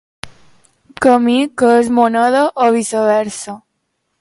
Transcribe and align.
Camí 1.05 1.35
que 1.63 1.69
és 1.81 1.91
moneda, 1.99 2.41
o 2.65 2.71
viceversa. 2.79 3.59